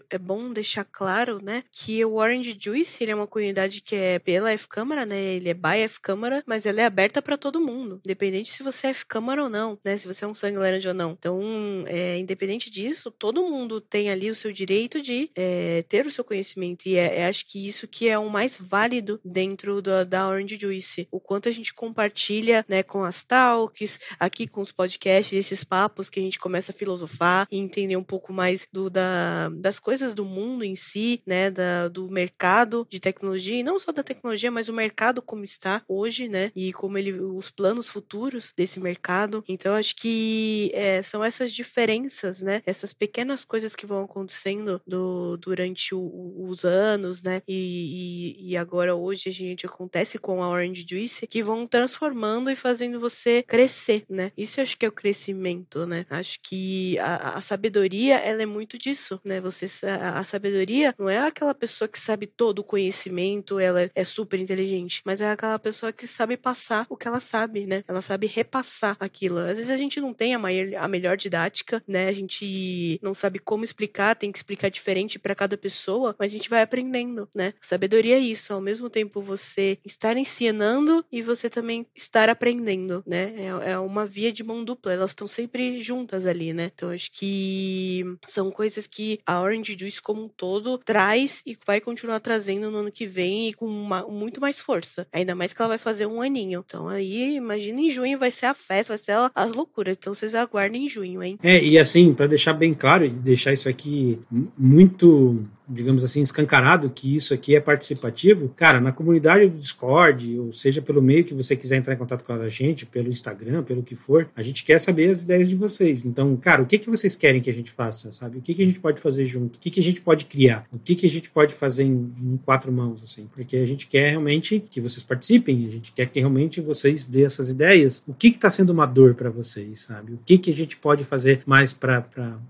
[0.10, 4.20] é bom deixar claro, né, que o Orange Juice ele é uma comunidade que é
[4.20, 8.52] pela F-Câmara, né, ele é by F-Câmara, mas ela é aberta para todo mundo, independente
[8.52, 11.12] se você é F-Câmara ou não, né, se você é um sangue laranja ou não.
[11.12, 11.42] Então,
[11.88, 16.24] é, independente disso, todo mundo tem ali o seu direito de é, ter o seu
[16.24, 16.88] conhecimento.
[16.88, 20.58] E é, é, acho que isso que é o mais válido dentro do, da Orange
[20.60, 21.08] Juice.
[21.12, 26.10] O quanto a gente compartilha né, com as talks, aqui com os podcasts, esses papos
[26.10, 30.14] que a gente começa a filosofar e entender um pouco mais do, da, das coisas
[30.14, 34.52] do mundo em si, né, da, do mercado de tecnologia, e não só da tecnologia,
[34.52, 39.44] mas o mercado como está hoje, né, e como ele, os planos futuros desse mercado.
[39.48, 45.38] Então, acho que é, são essas diferenças, né, essas pequenas coisas que vão acontecendo do,
[45.38, 50.50] durante o, os anos, né, e, e, e agora hoje a gente acontece com a
[50.50, 54.32] Orange Juice, que vão transformando e fazendo você crescer, né?
[54.38, 56.06] Isso acho que é o crescimento, né?
[56.10, 59.40] Acho que a, a sabedoria, ela é muito disso, né?
[59.42, 64.04] Você, a, a, sabedoria não é aquela pessoa que sabe todo o conhecimento, ela é
[64.04, 67.84] super inteligente, mas é aquela pessoa que sabe passar o que ela sabe, né?
[67.88, 69.38] Ela sabe repassar aquilo.
[69.38, 72.08] Às vezes a gente não tem a, maior, a melhor didática, né?
[72.08, 76.36] A gente não sabe como explicar, tem que explicar diferente para cada pessoa, mas a
[76.36, 77.54] gente vai aprendendo, né?
[77.62, 83.34] Sabedoria é isso, ao mesmo tempo você estar ensinando e você também estar aprendendo, né?
[83.38, 86.72] É, é uma via de mão dupla, elas estão sempre juntas ali, né?
[86.74, 91.80] Então acho que são coisas que a Orange Juice como um todo traz e vai
[91.80, 95.08] continuar trazendo no ano que vem e com uma, muito mais força.
[95.12, 96.64] Ainda mais que ela vai fazer um aninho.
[96.66, 99.98] Então aí, imagina em junho vai ser a festa, vai ser as loucuras.
[100.00, 101.38] Então vocês aguardem em junho, hein?
[101.44, 104.20] É, e assim, para deixar bem claro e deixar isso aqui
[104.58, 110.52] muito digamos assim, escancarado que isso aqui é participativo, cara, na comunidade do Discord, ou
[110.52, 113.84] seja, pelo meio que você quiser entrar em contato com a gente, pelo Instagram, pelo
[113.84, 116.06] que for, a gente quer saber as ideias de vocês.
[116.06, 118.38] Então, cara, o que, que vocês querem que a gente faça, sabe?
[118.38, 119.58] O que, que a gente pode fazer junto?
[119.58, 120.66] O que, que a gente pode criar?
[120.72, 123.28] O que, que a gente pode fazer em, em quatro mãos, assim?
[123.36, 127.24] Porque a gente quer realmente que vocês participem, a gente quer que realmente vocês dê
[127.24, 128.04] essas ideias.
[128.08, 130.14] O que está sendo uma dor para vocês, sabe?
[130.14, 132.06] O que, que a gente pode fazer mais para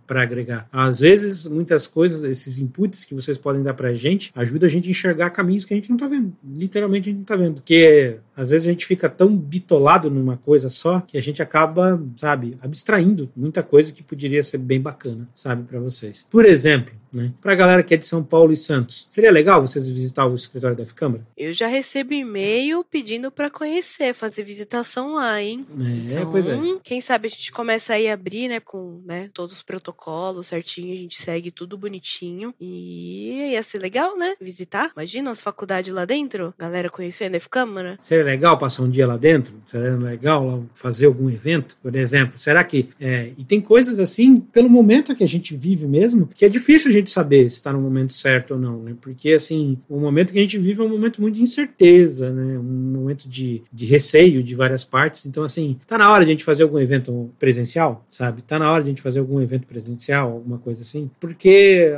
[0.09, 0.67] agregar?
[0.71, 4.87] Às vezes, muitas coisas, esses inputs que vocês podem dar pra gente ajuda a gente
[4.87, 6.33] a enxergar caminhos que a gente não tá vendo.
[6.43, 7.55] Literalmente a gente não tá vendo.
[7.55, 12.01] Porque às vezes a gente fica tão bitolado numa coisa só que a gente acaba,
[12.15, 16.27] sabe, abstraindo muita coisa que poderia ser bem bacana, sabe, para vocês.
[16.29, 17.33] Por exemplo, né?
[17.41, 20.33] Para a galera que é de São Paulo e Santos, seria legal vocês visitar o
[20.33, 21.25] escritório da F-Câmara?
[21.35, 25.65] Eu já recebo e-mail pedindo para conhecer, fazer visitação lá, hein?
[25.79, 26.57] É, então, pois é.
[26.83, 30.93] Quem sabe a gente começa aí a abrir, né, com né, todos os protocolos certinho,
[30.93, 34.35] a gente segue tudo bonitinho e ia ser legal, né?
[34.39, 34.91] Visitar.
[34.95, 37.97] Imagina as faculdades lá dentro, galera conhecendo a F-Câmara.
[37.99, 39.53] Seria legal passar um dia lá dentro?
[39.67, 42.37] Seria legal fazer algum evento, por exemplo?
[42.37, 42.89] Será que.
[42.99, 43.31] É...
[43.37, 46.93] e tem coisas assim, pelo momento que a gente vive mesmo, que é difícil a
[46.93, 48.93] gente saber se está no momento certo ou não, né?
[49.01, 52.57] Porque, assim, o momento que a gente vive é um momento muito de incerteza, né?
[52.57, 55.25] Um momento de, de receio de várias partes.
[55.25, 58.41] Então, assim, tá na hora de a gente fazer algum evento presencial, sabe?
[58.41, 61.09] Tá na hora de a gente fazer algum evento presencial, alguma coisa assim.
[61.19, 61.97] Porque,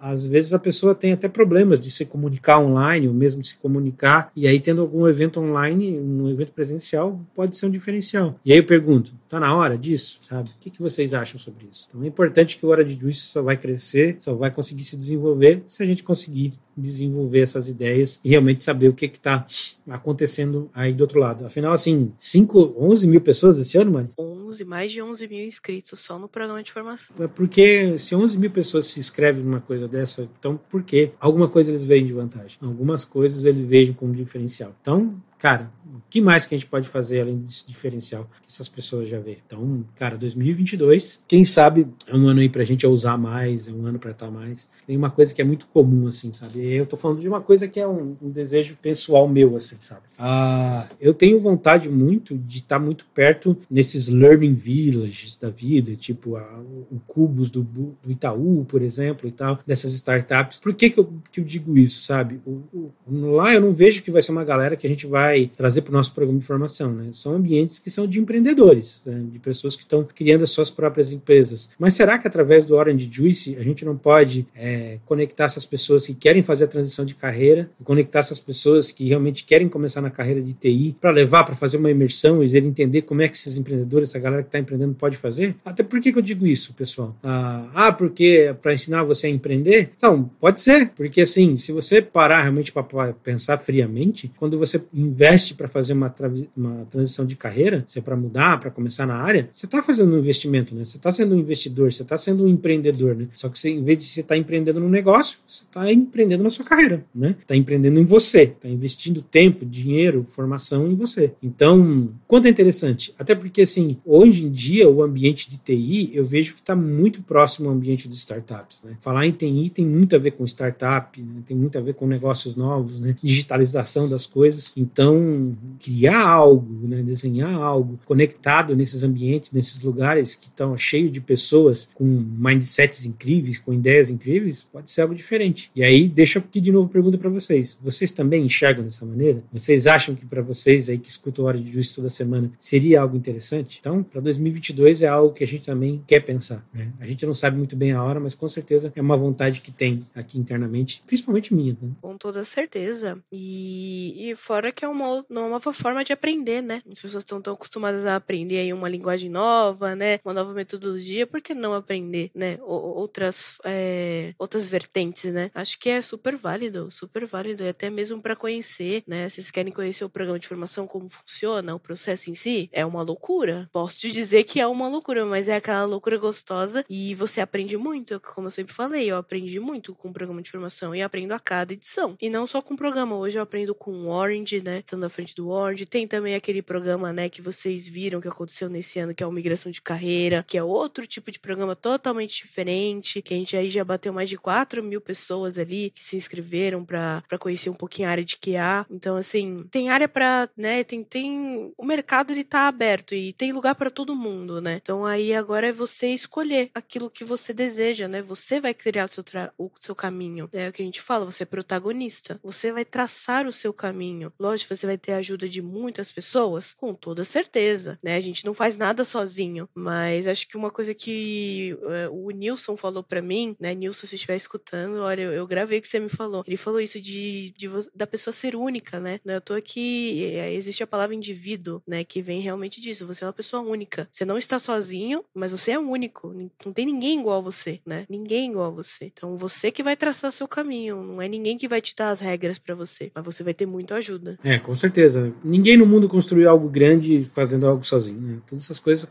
[0.00, 3.56] às vezes, a pessoa tem até problemas de se comunicar online, ou mesmo de se
[3.56, 8.38] comunicar, e aí, tendo algum evento online, um evento presencial, pode ser um diferencial.
[8.44, 10.50] E aí eu pergunto, tá na hora disso, sabe?
[10.50, 11.86] O que, que vocês acham sobre isso?
[11.88, 14.96] Então, é importante que o Hora de Juice só vai crescer, só vai conseguir se
[14.96, 19.46] desenvolver se a gente conseguir desenvolver essas ideias e realmente saber o que está
[19.88, 21.44] acontecendo aí do outro lado.
[21.44, 24.10] Afinal, assim, 5, 11 mil pessoas esse ano, mano?
[24.18, 27.14] 11, mais de 11 mil inscritos só no programa de formação.
[27.18, 31.10] É porque se 11 mil pessoas se inscrevem numa coisa dessa, então por quê?
[31.20, 32.58] Alguma coisa eles veem de vantagem.
[32.62, 34.74] Algumas coisas eles vejam como diferencial.
[34.80, 35.70] Então, cara,
[36.08, 39.38] que mais que a gente pode fazer além desse diferencial que essas pessoas já vê?
[39.46, 43.86] Então, cara, 2022, quem sabe é um ano aí pra gente ousar mais, é um
[43.86, 44.68] ano pra estar mais.
[44.86, 46.74] Tem uma coisa que é muito comum, assim, sabe?
[46.74, 50.02] Eu tô falando de uma coisa que é um, um desejo pessoal meu, assim, sabe?
[50.18, 56.36] Ah, eu tenho vontade muito de estar muito perto nesses learning villages da vida, tipo
[56.36, 60.60] a, o Cubos do, do Itaú, por exemplo, e tal, dessas startups.
[60.60, 62.40] Por que, que, eu, que eu digo isso, sabe?
[62.44, 62.92] O, o,
[63.32, 65.94] lá eu não vejo que vai ser uma galera que a gente vai trazer para
[65.94, 67.08] o nosso programa de formação, né?
[67.12, 69.24] São ambientes que são de empreendedores, né?
[69.32, 71.70] de pessoas que estão criando as suas próprias empresas.
[71.78, 76.06] Mas será que através do Orange Juice a gente não pode é, conectar essas pessoas
[76.06, 80.10] que querem fazer a transição de carreira, conectar essas pessoas que realmente querem começar na
[80.10, 83.36] carreira de TI para levar para fazer uma imersão e ele entender como é que
[83.36, 85.56] esses empreendedores, essa galera que está empreendendo pode fazer?
[85.64, 87.16] Até por que, que eu digo isso, pessoal?
[87.22, 89.90] Ah, ah porque é para ensinar você a empreender?
[89.96, 95.54] Então, pode ser, porque assim, se você parar realmente para pensar friamente, quando você investe
[95.54, 96.14] para fazer uma,
[96.56, 100.14] uma transição de carreira, se é para mudar, para começar na área, você está fazendo
[100.14, 100.84] um investimento, né?
[100.84, 103.28] Você está sendo um investidor, você está sendo um empreendedor, né?
[103.34, 106.42] Só que você, em vez de você estar tá empreendendo no negócio, você está empreendendo
[106.42, 107.36] na sua carreira, né?
[107.40, 111.32] Está empreendendo em você, está investindo tempo, dinheiro, formação em você.
[111.42, 116.24] Então, quanto é interessante, até porque assim, hoje em dia o ambiente de TI eu
[116.24, 118.96] vejo que está muito próximo ao ambiente de startups, né?
[119.00, 121.42] Falar em TI tem muito a ver com startup, né?
[121.46, 123.16] tem muito a ver com negócios novos, né?
[123.22, 124.72] Digitalização das coisas.
[124.76, 127.02] Então, criar algo, né?
[127.02, 133.58] Desenhar algo conectado nesses ambientes, nesses lugares que estão cheios de pessoas com mindsets incríveis,
[133.58, 135.70] com ideias incríveis, pode ser algo diferente.
[135.74, 137.78] E aí, deixa aqui de novo a pergunta para vocês.
[137.82, 139.42] Vocês também enxergam dessa maneira?
[139.52, 143.16] Vocês acham que para vocês aí que escutam Hora de Juiz toda semana seria algo
[143.16, 143.78] interessante?
[143.80, 146.66] Então, para 2022 é algo que a gente também quer pensar.
[146.72, 146.92] Né?
[147.00, 149.70] A gente não sabe muito bem a hora, mas com certeza é uma vontade que
[149.70, 151.76] tem aqui internamente, principalmente minha.
[151.80, 151.90] Né?
[152.00, 153.18] Com toda certeza.
[153.32, 156.82] E, e fora que é uma, uma nova forma de aprender, né?
[156.90, 160.20] As pessoas estão tão acostumadas a aprender aí uma linguagem nova, né?
[160.24, 162.58] Uma nova metodologia, por que não aprender, né?
[162.62, 165.50] Outras, é, outras vertentes, né?
[165.54, 169.28] Acho que é super válido, super válido, e até mesmo para conhecer, né?
[169.28, 172.84] Se vocês querem conhecer o programa de formação, como funciona, o processo em si, é
[172.84, 173.68] uma loucura.
[173.72, 177.76] Posso te dizer que é uma loucura, mas é aquela loucura gostosa e você aprende
[177.76, 181.32] muito, como eu sempre falei, eu aprendi muito com o programa de formação e aprendo
[181.32, 182.16] a cada edição.
[182.20, 184.78] E não só com o programa, hoje eu aprendo com o Orange, né?
[184.80, 185.48] Estando à frente do.
[185.88, 189.32] Tem também aquele programa, né, que vocês viram que aconteceu nesse ano, que é o
[189.32, 193.70] Migração de Carreira, que é outro tipo de programa totalmente diferente, que a gente aí
[193.70, 198.08] já bateu mais de 4 mil pessoas ali que se inscreveram para conhecer um pouquinho
[198.08, 198.86] a área de QA.
[198.90, 201.72] Então, assim, tem área para, né, tem, tem.
[201.76, 204.80] O mercado ele tá aberto e tem lugar para todo mundo, né?
[204.82, 208.20] Então aí agora é você escolher aquilo que você deseja, né?
[208.22, 209.24] Você vai criar o seu,
[209.56, 210.48] o seu caminho.
[210.52, 212.40] É o que a gente fala, você é protagonista.
[212.42, 214.32] Você vai traçar o seu caminho.
[214.38, 218.16] Lógico, você vai ter a ajuda de muitas pessoas, com toda certeza, né?
[218.16, 222.76] A gente não faz nada sozinho, mas acho que uma coisa que uh, o Nilson
[222.76, 223.74] falou para mim, né?
[223.74, 226.42] Nilson, se estiver escutando, olha, eu, eu gravei que você me falou.
[226.46, 229.20] Ele falou isso de, de da pessoa ser única, né?
[229.24, 232.04] Eu tô aqui, é, existe a palavra indivíduo, né?
[232.04, 233.06] Que vem realmente disso.
[233.06, 234.08] Você é uma pessoa única.
[234.10, 236.34] Você não está sozinho, mas você é único.
[236.64, 238.06] Não tem ninguém igual a você, né?
[238.08, 239.06] Ninguém igual a você.
[239.06, 241.02] Então você que vai traçar seu caminho.
[241.02, 243.66] Não é ninguém que vai te dar as regras para você, mas você vai ter
[243.66, 244.38] muito ajuda.
[244.42, 245.17] É, com certeza.
[245.44, 248.36] Ninguém no mundo construiu algo grande fazendo algo sozinho, né?
[248.46, 249.08] Todas essas coisas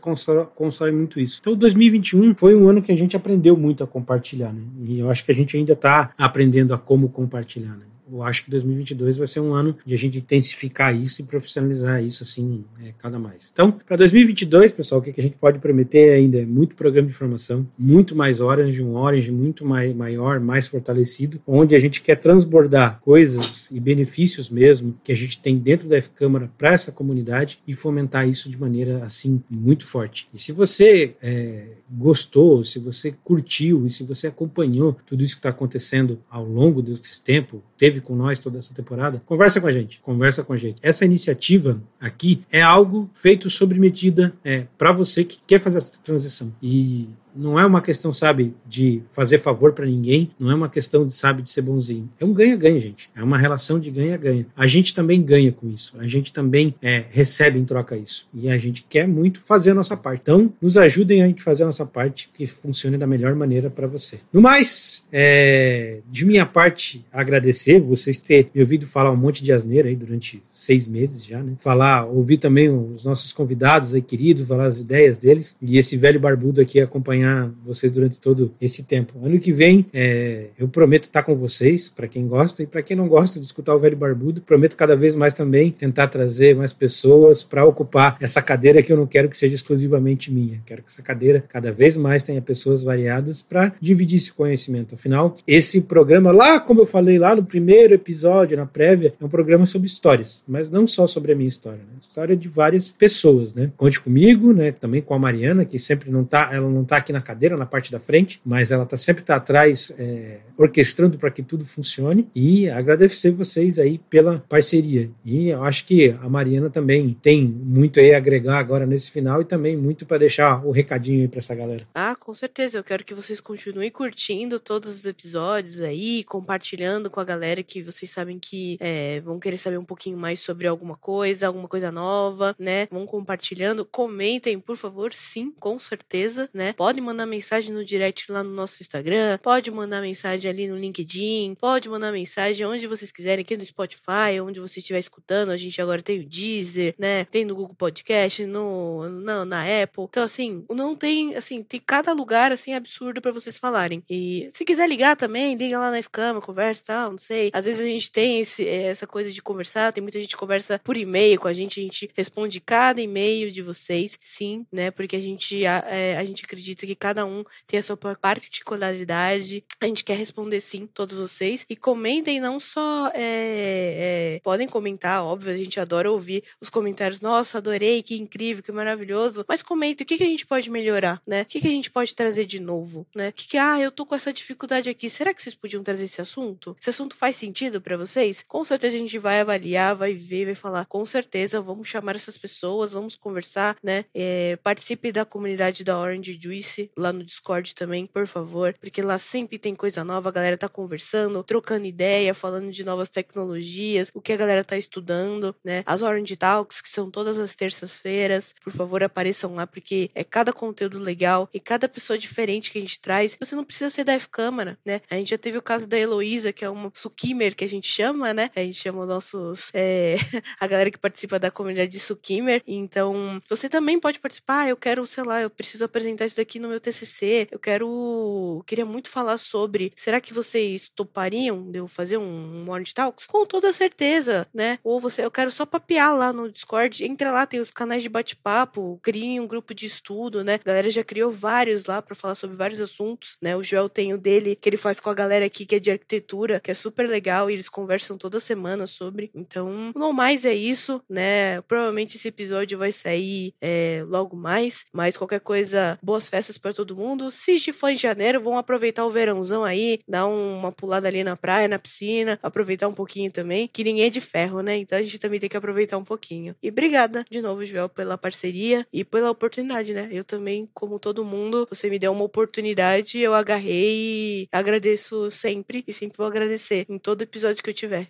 [0.54, 1.38] constroem muito isso.
[1.40, 4.62] Então 2021 foi um ano que a gente aprendeu muito a compartilhar, né?
[4.84, 7.84] E eu acho que a gente ainda está aprendendo a como compartilhar, né?
[8.10, 12.02] Eu acho que 2022 vai ser um ano de a gente intensificar isso e profissionalizar
[12.02, 13.50] isso assim é, cada mais.
[13.52, 17.14] Então, para 2022, pessoal, o que, a gente pode prometer ainda é muito programa de
[17.14, 22.16] formação, muito mais Orange, um Orange muito mais, maior, mais fortalecido, onde a gente quer
[22.16, 27.60] transbordar coisas e benefícios mesmo que a gente tem dentro da F-Câmara para essa comunidade
[27.66, 30.28] e fomentar isso de maneira assim muito forte.
[30.32, 35.40] E se você é, gostou, se você curtiu e se você acompanhou tudo isso que
[35.40, 39.72] está acontecendo ao longo desse tempo, teve com nós toda essa temporada, conversa com a
[39.72, 40.80] gente, conversa com a gente.
[40.82, 45.98] Essa iniciativa aqui é algo feito sobre medida é, para você que quer fazer essa
[46.02, 46.52] transição.
[46.62, 51.06] E não é uma questão, sabe, de fazer favor para ninguém, não é uma questão
[51.06, 52.08] de, sabe, de ser bonzinho.
[52.20, 53.10] É um ganha-ganha, gente.
[53.14, 54.46] É uma relação de ganha-ganha.
[54.56, 55.94] A gente também ganha com isso.
[55.98, 58.28] A gente também é, recebe em troca isso.
[58.34, 60.20] E a gente quer muito fazer a nossa parte.
[60.22, 63.86] Então, nos ajudem a gente fazer a nossa parte que funcione da melhor maneira para
[63.86, 64.18] você.
[64.32, 69.52] No mais, é, de minha parte, agradecer vocês terem me ouvido falar um monte de
[69.52, 71.52] asneira aí durante seis meses já, né?
[71.58, 75.56] Falar, ouvir também os nossos convidados aí queridos, falar as ideias deles.
[75.60, 79.14] E esse velho barbudo aqui acompanhar acompanhar vocês durante todo esse tempo.
[79.22, 82.96] Ano que vem, é, eu prometo estar com vocês, para quem gosta, e para quem
[82.96, 86.72] não gosta de escutar o Velho Barbudo, prometo cada vez mais também tentar trazer mais
[86.72, 90.60] pessoas para ocupar essa cadeira que eu não quero que seja exclusivamente minha.
[90.64, 94.94] Quero que essa cadeira cada vez mais tenha pessoas variadas para dividir esse conhecimento.
[94.94, 99.28] Afinal, esse programa, lá como eu falei lá no primeiro episódio, na prévia, é um
[99.28, 101.98] programa sobre histórias, mas não só sobre a minha história, né?
[102.00, 103.70] história de várias pessoas, né?
[103.76, 104.72] Conte comigo, né?
[104.72, 107.66] Também com a Mariana, que sempre não tá, ela não tá aqui na cadeira, na
[107.66, 112.28] parte da frente, mas ela tá sempre tá atrás, é, orquestrando para que tudo funcione
[112.34, 115.10] e agradecer vocês aí pela parceria.
[115.24, 119.40] E eu acho que a Mariana também tem muito aí a agregar agora nesse final
[119.40, 121.86] e também muito para deixar o recadinho aí para essa galera.
[121.94, 122.78] Ah, com certeza.
[122.78, 127.82] Eu quero que vocês continuem curtindo todos os episódios aí, compartilhando com a galera que
[127.82, 131.90] vocês sabem que é, vão querer saber um pouquinho mais sobre alguma coisa, alguma coisa
[131.92, 132.86] nova, né?
[132.90, 133.84] Vão compartilhando.
[133.84, 136.74] Comentem, por favor, sim, com certeza, né?
[136.98, 141.54] Pode mandar mensagem no direct lá no nosso Instagram, pode mandar mensagem ali no LinkedIn,
[141.54, 145.50] pode mandar mensagem onde vocês quiserem, aqui no Spotify, onde você estiver escutando.
[145.50, 147.24] A gente agora tem o Deezer, né?
[147.26, 150.06] Tem no Google Podcast, no, na, na Apple.
[150.08, 154.02] Então, assim, não tem, assim, tem cada lugar, assim, absurdo para vocês falarem.
[154.10, 157.50] E se quiser ligar também, liga lá na Fcama, conversa e tal, não sei.
[157.52, 160.80] Às vezes a gente tem esse, essa coisa de conversar, tem muita gente que conversa
[160.82, 164.90] por e-mail com a gente, a gente responde cada e-mail de vocês, sim, né?
[164.90, 169.64] Porque a gente, a, é, a gente acredita que cada um tem a sua particularidade.
[169.80, 171.66] A gente quer responder sim todos vocês.
[171.68, 173.08] E comentem não só.
[173.14, 177.20] É, é, podem comentar, óbvio, a gente adora ouvir os comentários.
[177.20, 179.44] Nossa, adorei, que incrível, que maravilhoso.
[179.48, 181.42] Mas comentem o que, que a gente pode melhorar, né?
[181.42, 183.28] O que, que a gente pode trazer de novo, né?
[183.28, 185.10] O que, que, ah, eu tô com essa dificuldade aqui.
[185.10, 186.76] Será que vocês podiam trazer esse assunto?
[186.80, 188.44] Esse assunto faz sentido para vocês?
[188.46, 190.86] Com certeza a gente vai avaliar, vai ver, vai falar.
[190.86, 194.04] Com certeza, vamos chamar essas pessoas, vamos conversar, né?
[194.14, 199.18] É, participe da comunidade da Orange Juice lá no Discord também, por favor, porque lá
[199.18, 204.20] sempre tem coisa nova, a galera tá conversando, trocando ideia, falando de novas tecnologias, o
[204.20, 205.82] que a galera tá estudando, né?
[205.86, 210.52] As Orange Talks, que são todas as terças-feiras, por favor, apareçam lá, porque é cada
[210.52, 213.36] conteúdo legal e cada pessoa diferente que a gente traz.
[213.38, 215.00] Você não precisa ser da F-Câmara, né?
[215.10, 217.88] A gente já teve o caso da Heloísa, que é uma Sukimer que a gente
[217.88, 218.50] chama, né?
[218.54, 219.70] A gente chama os nossos.
[219.74, 220.16] É,
[220.60, 222.62] a galera que participa da comunidade de Sukimer.
[222.66, 224.68] Então, você também pode participar.
[224.68, 227.48] Eu quero, sei lá, eu preciso apresentar isso daqui no meu TCC.
[227.50, 228.62] Eu quero.
[228.66, 229.92] Queria muito falar sobre.
[229.96, 233.26] Será que vocês topariam de eu fazer um, um Talks?
[233.26, 234.78] Com toda certeza, né?
[234.84, 237.04] Ou você, eu quero só papear lá no Discord.
[237.04, 238.98] Entra lá, tem os canais de bate-papo.
[239.02, 240.54] Criem um grupo de estudo, né?
[240.54, 243.56] A galera já criou vários lá para falar sobre vários assuntos, né?
[243.56, 245.90] O Joel tem o dele, que ele faz com a galera aqui, que é de
[245.90, 249.30] arquitetura, que é super legal, e eles conversam toda semana sobre.
[249.34, 251.60] Então, não mais é isso, né?
[251.62, 256.96] Provavelmente esse episódio vai sair é, logo mais, mas qualquer coisa, boas festas para todo
[256.96, 257.30] mundo.
[257.30, 261.68] Se for em janeiro, vão aproveitar o verãozão aí, dar uma pulada ali na praia,
[261.68, 264.76] na piscina, aproveitar um pouquinho também, que ninguém é de ferro, né?
[264.76, 266.54] Então a gente também tem que aproveitar um pouquinho.
[266.62, 270.08] E obrigada de novo, Joel, pela parceria e pela oportunidade, né?
[270.10, 275.84] Eu também, como todo mundo, você me deu uma oportunidade, eu agarrei e agradeço sempre
[275.86, 278.08] e sempre vou agradecer em todo episódio que eu tiver.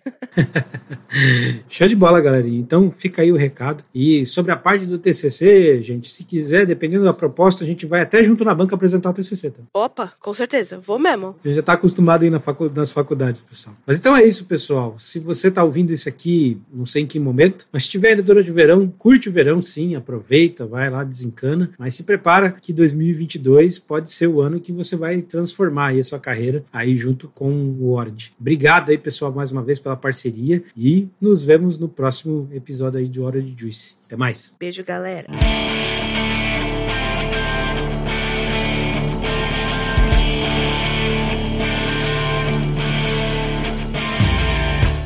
[1.67, 2.59] Show de bola, galerinha.
[2.59, 3.83] Então fica aí o recado.
[3.93, 8.01] E sobre a parte do TCC, gente, se quiser, dependendo da proposta, a gente vai
[8.01, 9.51] até junto na banca apresentar o TCC.
[9.51, 9.61] Tá?
[9.73, 11.35] Opa, com certeza, vou mesmo.
[11.43, 13.75] A gente já está acostumado aí na facu nas faculdades, pessoal.
[13.85, 14.95] Mas então é isso, pessoal.
[14.97, 18.23] Se você está ouvindo isso aqui, não sei em que momento, mas se tiver ainda
[18.43, 23.79] de verão, curte o verão, sim, aproveita, vai lá, desencana, mas se prepara que 2022
[23.79, 27.51] pode ser o ano que você vai transformar aí a sua carreira aí junto com
[27.51, 28.33] o Word.
[28.39, 33.07] Obrigado aí, pessoal, mais uma vez pela parceria e nos vemos no próximo episódio aí
[33.07, 33.97] de Hora de Juice.
[34.05, 34.55] Até mais.
[34.59, 35.27] Beijo, galera.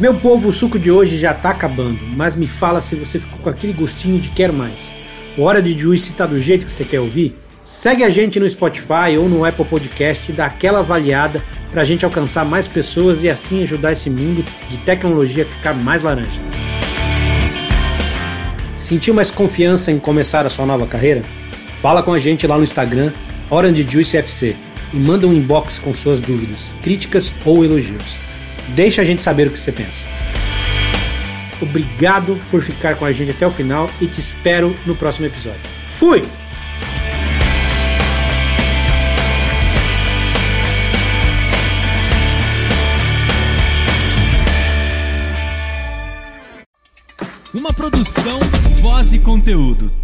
[0.04, 3.40] Meu povo, o suco de hoje já tá acabando, mas me fala se você ficou
[3.40, 4.94] com aquele gostinho de quero mais.
[5.38, 7.38] O Hora de Juice tá do jeito que você quer ouvir?
[7.62, 11.42] Segue a gente no Spotify ou no Apple Podcast e dá aquela avaliada
[11.72, 15.74] para a gente alcançar mais pessoas e assim ajudar esse mundo de tecnologia a ficar
[15.74, 16.42] mais laranja.
[18.76, 21.24] Sentiu mais confiança em começar a sua nova carreira?
[21.80, 23.14] Fala com a gente lá no Instagram,
[23.50, 24.54] Orange Juice FC,
[24.92, 28.18] e manda um inbox com suas dúvidas, críticas ou elogios.
[28.70, 30.04] Deixa a gente saber o que você pensa.
[31.62, 35.62] Obrigado por ficar com a gente até o final e te espero no próximo episódio.
[35.82, 36.24] Fui!
[47.54, 48.40] Uma produção,
[48.82, 50.03] voz e conteúdo.